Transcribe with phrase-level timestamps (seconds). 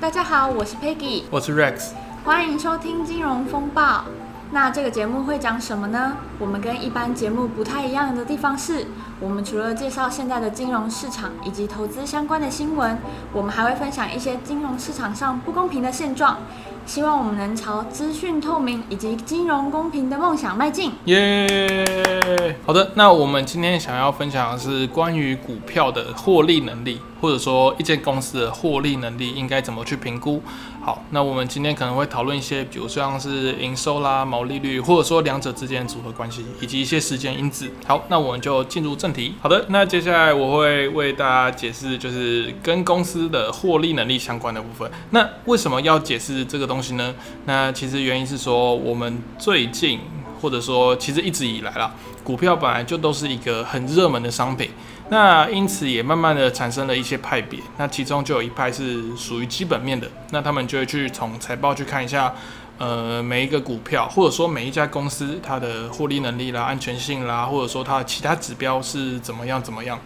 [0.00, 1.90] 大家好，我是 Peggy，我是 Rex，
[2.24, 4.04] 欢迎收听金融风暴。
[4.50, 6.16] 那这个节目会讲什么呢？
[6.38, 8.86] 我们跟一般节目不太一样的地方是，
[9.20, 12.98] 我们除了介绍现在的金融市场以及投资相关的新闻，
[13.34, 16.38] 我们还会分享一些金融市场上不公平的现状。
[16.86, 20.92] 希望我们能朝资讯透明以及金融公平的梦想迈进。
[21.04, 22.54] 耶、yeah!！
[22.64, 30.42] 好的，那我们今天想要分享的是关于股票的获利能力，或者说一间公司的获利能力应该怎么去评估。
[30.82, 37.70] 好，那我们今天可能会讨论一些，比如像是营收啦、毛利率，或者说两者之间的组合关系，以及一些时间因子。
[37.86, 39.34] 好，那我们就进入正题。
[39.42, 44.90] 好的，那接下来我会为大家解释，就是跟公司的获利能力相关的部分。
[45.10, 47.14] 那为什么要解释这个东西呢？
[47.44, 50.00] 那其实原因是说，我们最近
[50.40, 51.92] 或者说其实一直以来啦，
[52.24, 54.70] 股票本来就都是一个很热门的商品。
[55.10, 62.32] 那因此也慢慢的产生了一些派别，那其中就有一派是属于基本面的，那他们就会去从财报去看一下，
[62.78, 69.98] 呃，每一个股票或者说每一家公司它的获利能力啦、安全性啦，或者说它的其他指标是怎么样怎么样，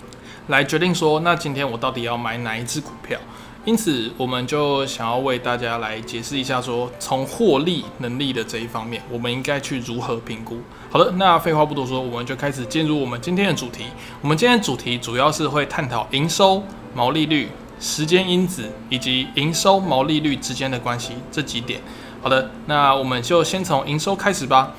[0.48, 3.18] 来决定说，那今天我到底要买哪一只股票。
[3.64, 10.58] 因此，我们就想要为大家来解释一下，说从获利能力的这一方面，我们应该去如何评估。
[10.90, 13.84] 好的，那废话不多说，我们就开始进入我们今天的主题。
[14.20, 16.62] 我们今天的主题主要是会探讨营收、
[16.94, 17.48] 毛利率、
[17.80, 21.80] 时间因子以及营收、毛利率之间的关系这几点。
[22.20, 24.74] 好的，那我们就先从营收开始吧。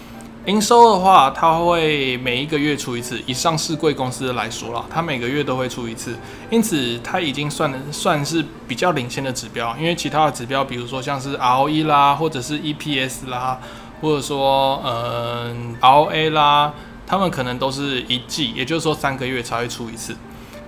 [0.45, 3.19] 营收的话，它会每一个月出一次。
[3.25, 6.15] 以上市贵公司来说啦，它每个月都会出一次，
[6.51, 9.75] 因此它已经算算是比较领先的指标。
[9.79, 13.59] 因为其他的指标，比如说像是 ROE 啦，或者是 EPS 啦，
[14.01, 16.71] 或者说嗯 ROA 啦，
[17.07, 20.15] 他们可能都是一季，也就是说三个月才会出一次。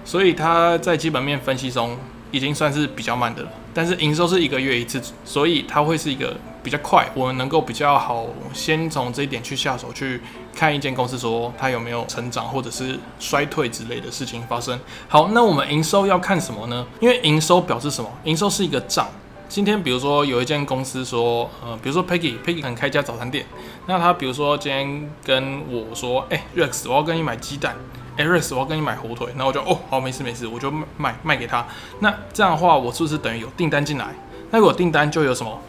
[0.04, 1.96] 所以它在基本面分析中
[2.32, 3.50] 已经算是比较慢的了。
[3.78, 6.36] 但是营收是一个月一次，所以它会是一个。
[6.64, 10.20] 比较快，我们能够比较好，先从这一点去下手，去
[10.54, 14.78] 看一间公司说它有没有成长或者是衰退之类的事情发生。
[15.08, 16.86] 好，那我们营收要看什么呢？
[17.00, 18.12] 因为营收表示什么？
[18.26, 19.08] 营收是一个账。
[19.48, 23.46] 今天比如说有一间公司说，呃，比如说 Peggy，Peggy 可能开一家早餐店，
[23.86, 27.78] 那他比如说今天跟我说，哎、Rex，我要跟你买鸡蛋，
[28.18, 31.66] Aris，我要跟你买火腿，然后我就哦，好，没事没事，我就卖卖给他。
[32.00, 34.08] 那这样的话，我是不是等于有订单进来？
[34.52, 35.60] 那如果订单就有什么？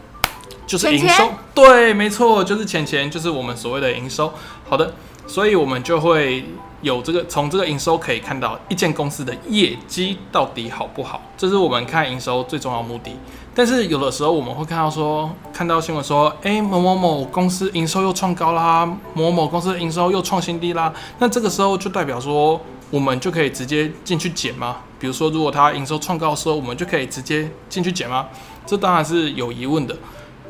[0.69, 4.31] 就是营收，对，没错，就是钱钱，就是我们所谓的营收。
[4.69, 4.93] 好的，
[5.25, 6.45] 所以我们就会
[6.83, 13.17] 有这个，从这个营收可以看到一间公司的业绩到底好不好，这是我们看营收最重要的目的。
[13.55, 24.77] 但是有的时候我们会看到说，看到新闻说，诶，某某某公司营收又创高啦，某某公司营收又创新低啦，那这个时候就代表说，我们就可以直接进去减吗？
[24.99, 28.27] 比如说，如果它营收创高的时候，我们就可以直接进去减吗？
[28.67, 29.97] 这当然是有疑问的。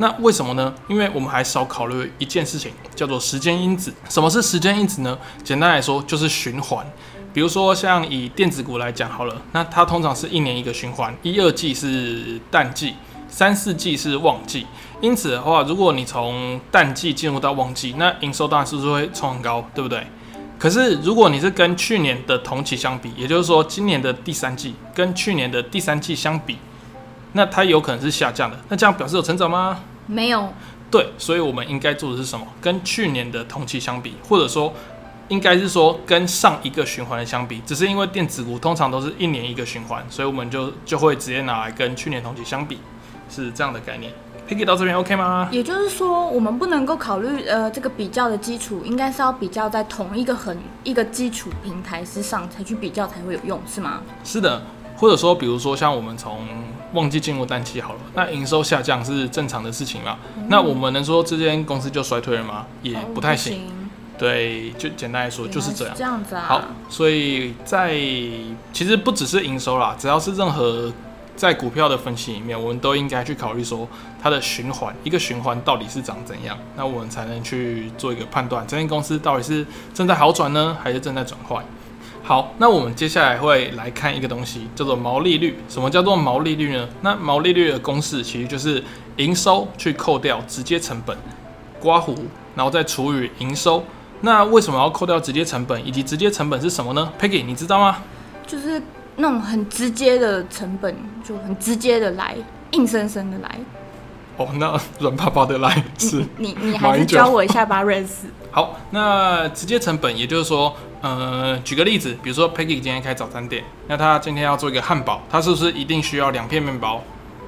[0.02, 0.74] 那为什么呢？
[0.88, 3.94] 因为我们还少考虑一件事情，叫做时间因子。
[4.10, 5.18] 什么是时间因子呢？
[5.44, 6.86] 简单来说就是循环。
[7.34, 12.96] 比如说像以电子股来讲好了，那它通常是一年一个循环，一二季是淡季，
[13.28, 14.66] 三四季是旺季。
[15.02, 20.08] 因此的话，如果你从淡季进入到旺季，那营收当然是不是会冲很高，对不对？
[20.58, 26.58] 可是如果你是跟去年的同期相比，也就是说今年的第三季跟去年的第三季相比，
[27.34, 28.58] 那它有可能是下降的。
[28.70, 29.80] 那这样表示有成长吗？
[30.08, 30.52] 没有，
[30.90, 32.46] 对，所以我们应该做的是什么？
[32.60, 34.74] 跟去年的同期相比，或者说，
[35.28, 42.80] 应该是说跟上一个循环的相比，只是因为电子股通常都是一年一个循环，所以我们就就会直接拿来跟去年同期相比，
[43.30, 44.12] 是这样的概念。
[44.48, 45.48] Picky 到这边 OK 吗？
[45.52, 54.02] 也就是说，我们不能够考虑呃这个比较的基础，应该是要比较在同一个很一个基础平台之上才去比较才会有用，是吗？
[54.24, 54.64] 是的。
[54.98, 56.40] 或者说，比如说像我们从
[56.94, 60.18] 旺季进入淡季好了，那营收下降是正常的事情嘛？
[60.38, 62.66] 嗯、那我们能说这间公司就衰退了吗？
[62.82, 63.54] 也不太行。
[63.54, 65.96] 哦、行对，就简单来说就是这样。
[65.96, 66.44] 这样子啊。
[66.48, 67.94] 好，所以在
[68.74, 70.92] 其实不只是营收啦，只要是任何
[71.38, 73.88] 在股票的分析里面，我们都应该去考虑说
[74.22, 81.64] 它的循环，一个循环到底是长怎样，那我们才能去做一个判断，这间公司到底是正在好转呢，还是正在转坏？
[82.22, 85.58] 好，那我们接下来会来看一个东西，叫做毛利率。
[85.68, 86.88] 什么叫做毛利率呢？
[87.02, 88.84] 那毛利率的公式其实就是
[89.18, 91.18] 营收去扣掉直接成本，
[91.80, 92.16] 刮胡，
[92.56, 93.84] 然后再除以营收。
[94.22, 95.88] 那为什么要扣掉直接成本？
[95.88, 97.98] 以及直接成本是什么呢？Peggy，你知道吗？
[98.46, 98.80] 就是
[99.16, 102.36] 那种很直接的成本，就很直接的来，
[102.72, 103.60] 硬生生的来。
[104.40, 106.26] 哦，那软趴趴的来是？
[106.38, 108.08] 你你还是教我一下吧，Rex。
[108.52, 110.76] 好，那直接成本，也就是说。
[111.02, 117.02] 呃，举个例子，比如说 Peggy 今天开早餐店，那他今天要做一个汉堡，他是不是一定需要两片面包？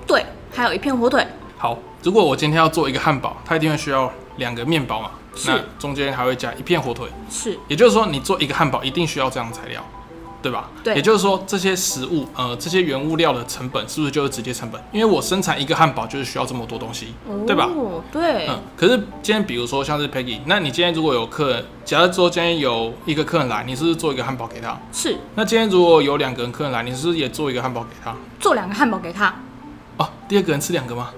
[0.08, 0.26] 对。
[0.54, 1.28] 还有一片火腿。
[1.58, 5.12] 好，如果我今天要做一个汉堡，它一定会需要两个面包嘛？
[5.36, 5.52] 是。
[5.52, 7.10] 那中间还会加一片火腿。
[7.30, 7.60] 是。
[7.68, 9.86] 也就是说，你做一个汉堡一定需要这样的材料。
[10.42, 10.70] 对吧？
[10.84, 14.82] 对，也就是说，这些食物，呃，这些原物料的成本是不是就是直接成本？
[14.92, 17.70] 因为我生产一个汉堡就是需要这么多东西，哦、对吧？
[18.12, 18.48] 对。
[18.48, 18.60] 嗯。
[18.76, 24.80] 可是今天，比如说像是 Peggy，那你今天如果有客人，假如说今天有一个客人来，你是不是做一个汉堡给他？
[24.92, 25.16] 是。
[25.36, 28.16] 那今天如果有两个人客人来，你是不是也做一个汉堡给他？
[28.40, 29.34] 做两个汉堡给他。
[29.98, 31.12] 哦，第二个人吃两个吗？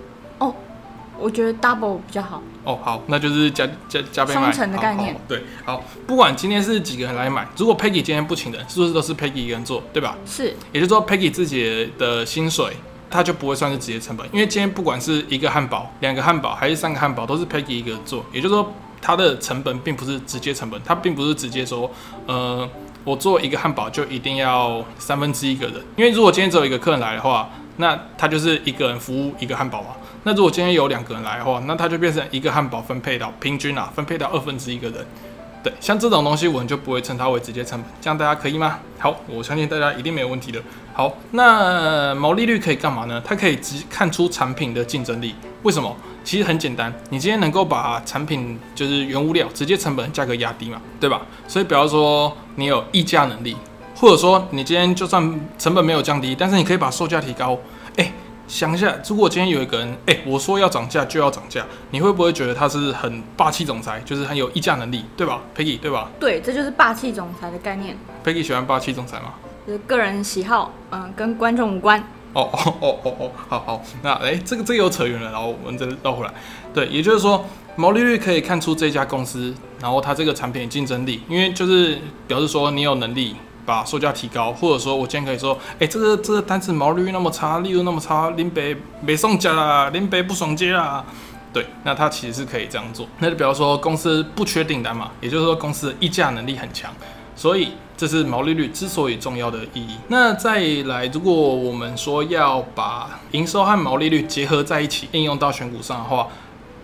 [1.23, 1.25] 哦。
[1.25, 10.17] 我觉得 double 比较好哦，好，那就是加加加倍卖，双层的概念，对，好，不管今天是几个人来买，如果 Peggy 今天不请人，是不是都是 Peggy 一个人做，对吧？
[10.25, 12.75] 是，也就是说 Peggy 自己的薪水，
[13.09, 21.89] 他就不会算是直接成本，因为今天不管是一个汉堡、两个汉堡还是三个汉堡，都是 Peggy 一个人做，也就是说它的成本并不是直接成本，它并不是直接说，
[22.25, 22.69] 呃，
[23.03, 29.89] 我做一个汉堡就一定要三分之一个人，因为如果今天只有一个客人来的话，那他就是一个人服务一个汉堡嘛。
[30.23, 35.05] 那如果今天有两个人来的话，那他就变成一个汉堡分配到平均啊，分配到二分之一个人。
[35.61, 38.79] 对，像这种东西我们就不会称它为直接成本，这样大家可以吗？
[38.99, 40.61] 好，我相信大家一定没有问题的。
[40.93, 43.21] 好，那毛利率可以干嘛呢？
[43.23, 45.33] 它可以直看出产品的竞争力。
[45.61, 45.95] 为什么？
[46.25, 51.21] 其实很简单，你今天能够把产品就是原物料直接成本价格压低嘛，对吧？
[51.47, 53.55] 所以比方说你有议价能力，
[53.95, 55.21] 或者说你今天就算
[55.57, 57.57] 成本没有降低，但是你可以把售价提高，
[57.97, 58.11] 哎、
[58.47, 66.09] 想一下，如果今天有一个人，哎、欸，我说要涨价就要涨价，你会不会觉得他是很霸气总裁，就是很有议价能力，对吧，Peggy，对吧？
[66.19, 67.97] 对，这就是霸气总裁的概念。
[68.23, 69.33] Peggy 喜欢霸气总裁吗？
[69.65, 71.99] 就是个人喜好，嗯，跟观众无关。
[72.33, 76.33] 哦哦哦哦哦，好好，那哎、欸，这个这个又扯远了，然后我们再绕回来。
[76.73, 77.45] 对，也就是说，
[77.75, 81.97] 毛利率可以看出这家公司，然后它这个产品的竞争力，因为就是
[82.27, 83.35] 表示说你有能力。
[83.65, 91.03] 把售价提高，或者说我今天可以说，哎、欸，这个这个单子毛利率那么差，利润那么差，林北没送价啦，林北不爽接啦，
[91.51, 96.91] 对，那他其实是可以这样做，那就比方说公司不缺订单嘛，也就是说公司的议价能力很强，
[97.35, 99.97] 所以这是毛利率之所以重要的意义。
[100.07, 106.27] 那再来，如果我们说要把营收和毛利率结合在一起，应用到选股上的话。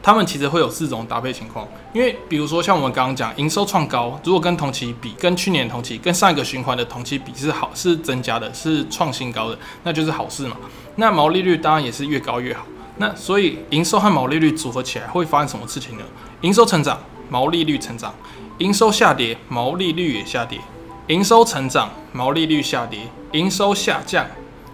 [0.09, 10.57] 他们其实会有四种搭配情况，因为比如说像我们刚刚讲，营收创高，如果跟同期比，跟去年同期，跟上一个循环的同期比是好，是增加的，是创新高的，那就是好事嘛。
[10.95, 12.65] 那毛利率当然也是越高越好。
[12.97, 16.03] 那所以营收和毛利率组合起来会发生什么事情呢？
[16.41, 18.11] 营收成长，毛利率成长；
[18.57, 20.57] 营收下跌，毛利率也下跌；
[21.05, 23.01] 营收成长，毛利率下跌；
[23.33, 24.25] 营收下降，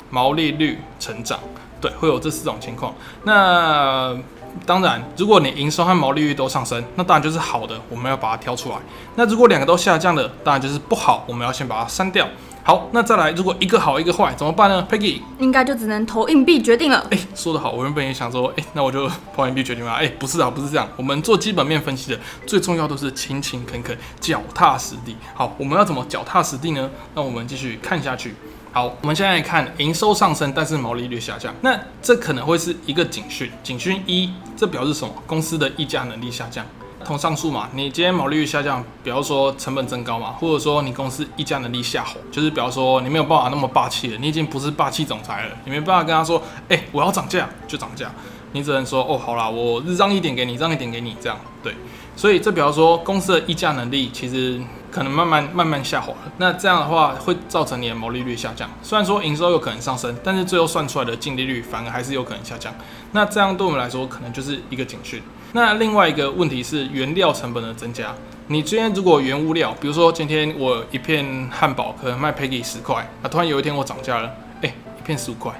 [0.09, 1.37] 毛利率成长。
[1.81, 2.95] 对，会有这四种情况。
[3.25, 4.17] 那
[4.65, 8.75] 当然，如果你营收和毛利率都上升，那当然就是好的，我们要把它挑出来。
[9.15, 12.27] 那如果两个都下降了，当然就是不好，我们要先把它删掉。
[12.63, 14.83] 好，那再来，如果一个好一个坏，怎么办呢？
[14.89, 16.97] Peggy 应该就只能投硬币决定了。
[17.11, 19.91] 哎、欸，说得好，我原本也想说，哎、欸，那我就投硬币决定了。
[19.91, 20.87] 哎、欸，不是啊，不是这样。
[20.95, 25.15] 我们做基本面分析的最重要都是勤勤恳恳、脚踏实地。
[25.35, 26.89] 好，我们要怎么脚踏实地呢？
[27.13, 28.33] 那我们继续看下去。
[28.75, 33.49] 好，我们现在看营收上升，但是毛利率下降，那这可能会是一个警讯。
[33.63, 35.13] 警讯一，这表示什么？
[35.25, 36.65] 公司的议价能力下降。
[37.05, 48.11] 同上述嘛，你今天毛利率下降，比方说成本增高嘛，或者说你公司议价能力下滑，就是比方说你没有办法那么霸气了，你已经不是霸气总裁了，你没办法跟他说，哎、我要涨价就涨价，
[48.51, 51.73] 你只能说，哦，好啦，我让一点给你，让一点给你，这样对。
[52.17, 54.59] 所以这比方说公司的议价能力其实。
[54.95, 58.69] 可能慢慢慢慢下滑了，那这样的话会造成你的毛利率下降。
[58.81, 62.73] 虽然说营收有可能上升，但是最后算出来的净利率反而还是有可能下降。
[63.11, 65.21] 那这样对我们来说可能就是一个警讯。
[65.51, 68.15] 那另外一个问题是原料成本的增加。
[68.47, 75.51] 你今天如果原物料，比如说今天我一片汉堡可能卖 Peggy 十块，那突然有一天我涨价了，哎，一片十五块，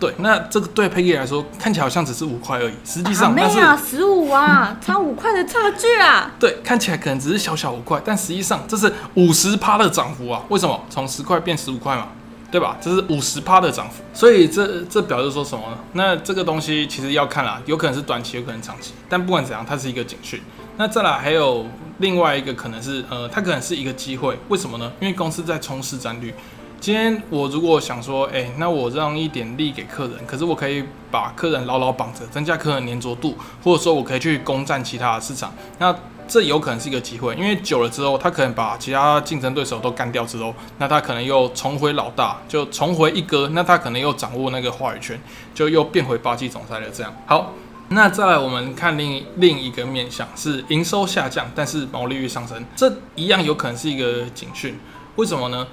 [0.00, 6.30] 对，那这个对 Peggy 来说看起来好像只是五块而已，实际上那是十五啊， 差五块的差距啊。
[6.38, 10.42] 对，看起来可能只是小小五块，但实际上这是五十趴的涨幅啊！
[10.48, 10.80] 为什么？
[10.88, 12.08] 从十块变十五块嘛，
[12.50, 12.76] 对吧？
[12.80, 15.78] 这是五十趴的涨幅，所以这这表示说什么呢？
[15.94, 20.40] 那这个东西其实要看啦，有可能是短期，有可能长期，但不管怎样，它是一个警讯。
[20.76, 21.66] 那再来还有
[21.98, 24.92] 另外一个可能是，呃，它可能是一个机会，为什么呢？
[25.00, 26.32] 因为公司在冲市占率。
[26.80, 35.94] 今天我如果想说，哎、那我让一点利给客人，可是我可以把客人牢牢绑着，增加客人粘着度，或者说我可以去攻占其他的市场，那
[36.28, 45.20] 这有可能是一个机会，因为久了之后，他可能把其他竞争对手都干掉之后，那他可能又重回老大，就重回一哥，那他可能又掌握那个话语权，
[45.52, 46.86] 就又变回霸气总裁了。
[46.92, 47.54] 这样好，
[47.88, 54.78] 那再来我们看另另一个面向，是营收下降，但是毛利率上升，这一样有可能是一个警讯，
[55.16, 55.66] 为什么呢？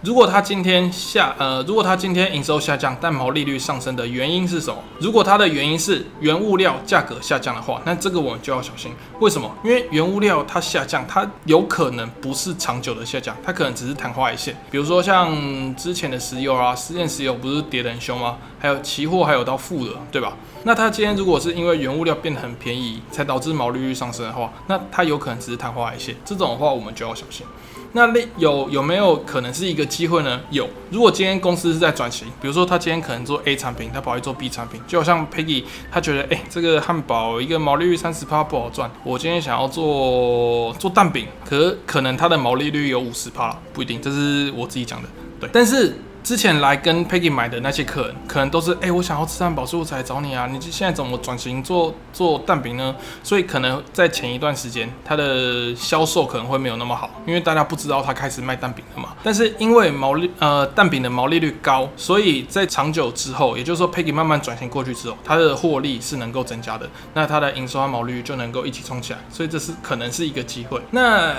[0.00, 4.80] 如果它今天下呃，如果它今天营收下降，但毛利率上升的原因是什么？
[5.00, 8.92] 如果它的原因是原物料价格下降的话，那这个我们就要小心。
[9.18, 9.52] 为什么？
[9.64, 14.56] 因为原物料它下降，它有可能不是长久的下降，它可能只是昙花一现。
[14.70, 18.38] 比如说像之前的石油啊，实验石油不是跌得很凶吗？
[18.60, 20.36] 还有期货还有到负的，对吧？
[20.62, 26.14] 那它今天如果是因为原物料变得很便宜，才导致毛利率上升的话，那它有可能只是昙花一现。
[26.24, 27.44] 这种的话，我们就要小心。
[27.92, 30.40] 那有有没有可能是一个机会呢？
[30.50, 30.68] 有。
[30.90, 45.08] 如果今天公司是在转型，比如说他今天可能做 A 产品，他跑去做 B 产品，就好像 Peggy，他觉得哎、这个汉堡一个毛利率三十趴不好赚，我今天想要做做蛋饼，可可能它的毛利率有五十趴，不一定，这是我自己讲的，
[45.40, 45.94] 对，但是。
[46.28, 50.46] 之前来跟 Peggy 买的那些客人，可能都是哎、我想要吃汉堡，所以我才来找你啊。
[50.46, 52.94] 你现在怎么转型做做蛋饼呢？
[53.22, 59.14] 所以可能在前一段时间，它的销售可能会没有那么好，因为大家不知道他开始卖蛋饼了嘛。
[59.22, 70.78] 但是因为毛利呃蛋饼的毛利率高，所以在长久之后，也就是说 Peggy 慢慢转型过去之后，它的获利是能够增加的，那它的营收和毛利率就能够一起冲起来，所以这是可能是一个机会。
[70.90, 71.34] 那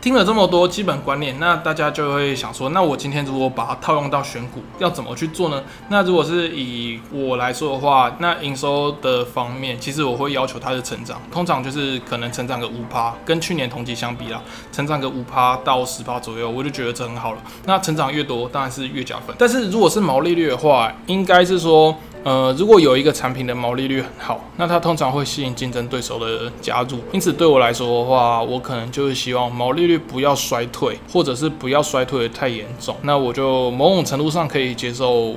[0.00, 5.62] 听了这么多基本观念，那大家就会想说，那我今天如果把它套用到选股，要怎么去做呢？
[5.88, 17.38] 那如果是以我来说的话，那营收的方面，其实我会要求它的成长，通常就是可能成长个五趴，跟去年同期相比啦，成长个五趴到十趴左右，我就觉得这很好了。
[17.64, 19.34] 那成长越多，当然是越加分。
[19.38, 21.96] 但是如果是毛利率的话，应该是说。
[22.24, 26.98] 呃，如果有一个产品的毛利率很好，那它通常会吸引竞争对手的加入。
[27.12, 32.94] 因此，对我来说的话，我可能就是希望毛利率不要衰退，或者是不要衰退的太严重。
[33.02, 35.34] 那我就某种程度上可以接受。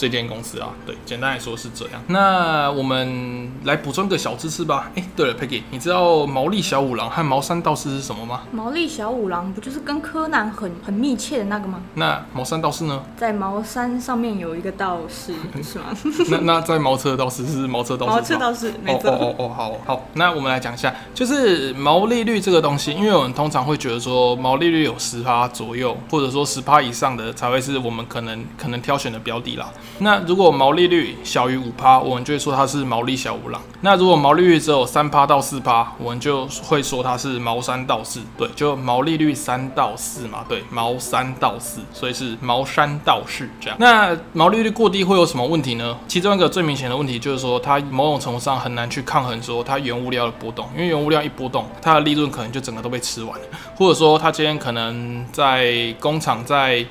[0.00, 2.00] 这间公司啊，对，简单来说是这样。
[2.06, 4.90] 那我们来补充个小知识吧。
[4.94, 8.40] 哎，对了，Peggy，你知道毛利小五郎和毛山道士是什么吗？
[8.50, 11.82] 毛利小五郎不就是跟柯南很很密切的那个吗？
[11.96, 13.02] 那毛山道士呢？
[13.18, 15.84] 在毛山上面有一个道士，是吗？
[16.30, 18.12] 那那在毛车道士是毛车道士。
[18.12, 19.10] 毛车道士，没错。
[19.10, 20.06] 哦哦哦，好好。
[20.14, 29.68] 那我们来讲一下，就是毛利率这个东西，因为我们通常会觉得说毛利率有十趴左右，或者说十趴以上的才会是我们可能可能挑选的标的啦。
[29.98, 33.60] 那如果毛利率小于五趴，我们就会说它是毛利小五郎。
[33.82, 38.20] 那如果毛利率只有三趴到四趴，我们就会说它是毛三道士。
[38.36, 43.76] 对，就毛利率三到四嘛，对，毛三到四，所以是毛三道士这样。
[43.78, 45.96] 那毛利率过低会有什么问题呢？
[46.08, 53.44] 其中一个最明显的问题就是说，它某种程度上很难去抗衡说它原物料的波动，因为原物料一波动，它的利润可能就整个都被吃完了，
[53.76, 56.84] 或者说它今天可能在工厂在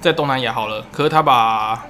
[0.00, 1.84] 在东南亚好了，可是它把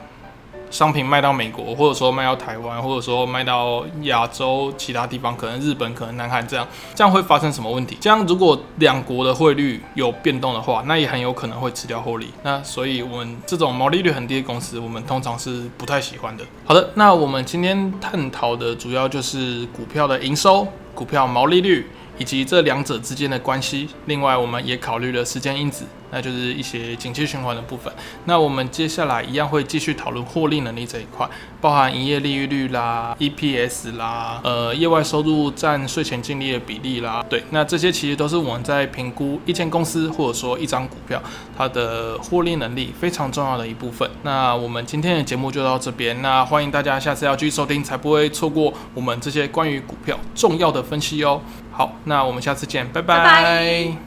[0.70, 7.96] 商品卖到美国，或者说卖到台湾，或者说卖到亚洲其他地方，可能日本，可能南韩这样，这样会发生什么问题？
[8.00, 12.28] 这样如果两国的汇率有变动的话，那也很有可能会吃掉获利。
[12.42, 16.44] 那所以我们这种毛利率很低的公司，我们通常是不太喜欢的。
[16.64, 23.88] 好的，那我们今天探讨的主要就是股票的营收、股票毛利率以及这两者之间的关系。
[24.06, 25.84] 另外，我们也考虑了时间因子。
[26.10, 27.92] 那就是一些景气循环的部分。
[28.24, 31.28] 那我们接下来一样会继续讨论获利能力这一块，
[31.60, 37.24] 包含营业利率啦、EPS 啦、呃业外收入占税前净利的比例啦。
[37.28, 41.22] 对，那这些其实都是我们在评估一间公司或者说一张股票
[41.56, 44.08] 它的获利能力非常重要的一部分。
[44.22, 51.40] 那我们今天的节目就到这边，那欢迎大家下次要继续收听，才不会错过我们这些关于股票重要的分析哦。
[51.70, 53.18] 好，那我们下次见，拜拜。
[53.18, 53.92] 拜拜。